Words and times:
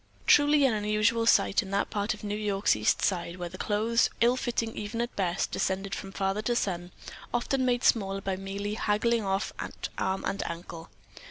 Truly 0.25 0.65
an 0.65 0.73
unusual 0.73 1.27
sight 1.27 1.61
in 1.61 1.69
that 1.69 1.91
part 1.91 2.15
of 2.15 2.23
New 2.23 2.35
York's 2.35 2.75
East 2.75 3.03
Side, 3.03 3.35
where 3.35 3.49
the 3.49 3.59
clothes, 3.59 4.09
ill 4.19 4.35
fitting 4.35 4.75
even 4.75 4.99
at 4.99 5.15
best, 5.15 5.51
descended 5.51 5.93
from 5.93 6.11
father 6.11 6.41
to 6.41 6.55
son, 6.55 6.91
often 7.31 7.65
made 7.67 7.83
smaller 7.83 8.19
by 8.19 8.35
merely 8.35 8.63
being 8.69 8.77
haggled 8.77 9.21
off 9.21 9.53
at 9.59 9.89
arm 9.99 10.25
and 10.25 10.41
ankle. 10.49 10.89